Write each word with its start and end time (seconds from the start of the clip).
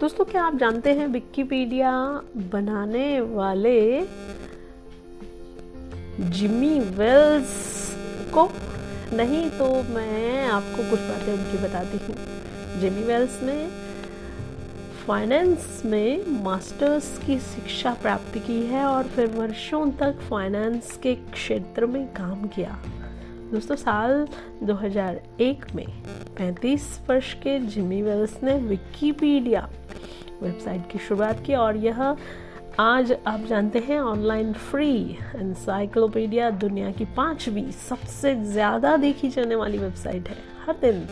दोस्तों, 0.00 0.24
क्या 0.24 0.44
आप 0.44 0.56
जानते 0.56 0.92
हैं 0.92 1.06
विकिपीडिया 1.06 1.90
बनाने 2.52 3.20
वाले 3.20 4.00
जिमी 6.20 6.80
वेल्स 6.80 7.52
को? 8.34 8.48
नहीं 9.16 9.50
तो 9.50 9.66
मैं 9.82 10.48
आपको 10.48 10.90
कुछ 10.90 11.00
बातें 11.00 11.32
उनकी 11.32 11.58
बताती 11.58 11.98
हूँ। 11.98 12.16
जिमी 12.80 13.02
वेल्स 13.02 13.42
ने 13.42 13.68
फाइनेंस 15.06 15.82
में 15.84 16.26
मास्टर्स 16.44 17.18
की 17.26 17.38
शिक्षा 17.38 17.94
प्राप्त 17.94 18.38
की 18.38 18.60
है 18.62 18.84
और 18.84 19.04
फिर 19.04 19.26
वर्षों 19.26 19.90
तक 19.90 20.20
फाइनेंस 20.30 20.96
के 21.02 21.14
क्षेत्र 21.14 21.86
में 21.86 22.06
काम 22.08 22.44
किया। 22.46 22.78
दोस्तों, 23.52 23.76
साल 23.76 24.28
2001 24.62 25.74
में 25.74 25.86
35 26.36 27.00
वर्ष 27.10 27.34
के 27.34 27.58
जिमी 27.58 28.02
वेल्स 28.02 28.42
ने 28.42 28.54
विकिपीडिया 28.58 29.68
वेबसाइट 30.42 30.90
की 30.90 30.98
शुरुआत 30.98 31.44
की 31.46 31.54
और 31.54 31.76
यह 31.76 32.16
आज 32.80 33.12
आप 33.26 33.40
जानते 33.40 33.78
हैं 33.78 33.98
ऑनलाइन 34.00 34.52
फ्री 34.52 34.94
एनसाइक्लोपीडिया 35.36 36.50
दुनिया 36.50 36.90
की 36.90 37.04
पांचवी 37.16 37.70
सबसे 37.88 38.34
ज़्यादा 38.44 38.96
देखी 38.96 39.28
जाने 39.28 39.54
वाली 39.54 39.78
वेबसाइट 39.78 40.28
है। 40.28 40.36
हर 40.66 40.76
दिन 40.80 41.06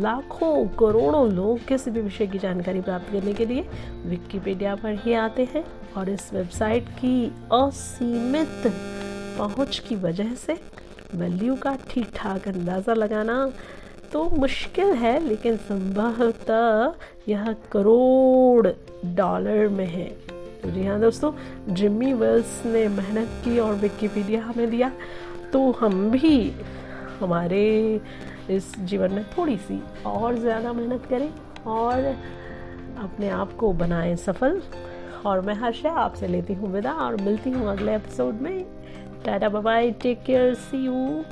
लाखों 0.00 0.66
करोड़ों 0.78 1.26
लोग 1.32 1.64
किसी 1.68 1.90
भी 1.90 2.00
विषय 2.00 2.26
की 2.26 2.38
जानकारी 2.38 2.80
प्राप्त 2.80 3.12
करने 3.12 3.34
के 3.34 3.46
लिए 3.46 3.66
विकिपीडिया 4.06 4.74
पर 4.74 4.98
ही 5.04 5.14
आते 5.14 5.48
हैं 5.54 5.64
और 5.96 6.08
इस 6.10 6.32
वेबसाइट 6.32 6.88
की 7.00 7.26
असीमित 7.52 8.72
पहुँच 9.38 9.78
की 9.78 9.96
वजह 9.96 10.34
से 10.36 10.58
वैल्यू 11.14 11.56
का 11.56 11.76
ठीक 11.90 12.10
ठाक 12.14 12.48
अंदाज़ा 12.48 12.94
लगाना 12.94 13.36
तो 14.14 14.24
मुश्किल 14.30 14.92
है, 14.94 15.18
लेकिन 15.20 15.56
संभवतः 15.58 16.92
यह 17.28 17.52
करोड़ 17.72 18.68
डॉलर 19.14 19.68
में 19.68 19.86
है। 19.86 20.08
तो 20.62 20.70
जी 20.70 20.84
हाँ 20.86 20.98
दोस्तों, 21.00 21.32
जिम्मी 21.68 22.12
वेल्स 22.12 22.62
ने 22.66 22.86
मेहनत 22.88 23.30
की 23.44 23.58
और 23.58 23.74
विकीपीडिया 23.74 24.42
हमें 24.42 24.70
दिया 24.70 24.92
तो 25.52 25.70
हम 25.70 26.10
भी 26.10 26.50
हमारे 27.20 27.64
इस 28.50 28.72
जीवन 28.80 29.12
में 29.12 29.24
थोड़ी 29.38 29.56
सी 29.58 29.82
और 30.06 30.38
ज़्यादा 30.38 30.72
मेहनत 30.72 31.06
करें 31.10 31.30
और 31.66 32.04
अपने 33.04 33.28
आप 33.30 33.56
को 33.56 33.72
बनाएँ 33.74 34.16
सफल। 34.16 34.60
और 35.26 35.40
मैं 35.40 35.54
हर्षा 35.54 35.90
आपसे 35.90 36.26
लेती 36.28 36.54
हूँ 36.54 36.72
विदा 36.72 36.92
और 36.92 37.20
मिलती 37.22 37.50
हूँ 37.50 37.68
अगले 37.70 37.94
एपिसोड 37.94 38.40
में। 38.40 38.64
Ta-ta 39.24 39.48
bye 39.48 39.90
take 40.02 40.22
care, 40.22 40.54
see 40.54 40.84
you. 40.86 41.24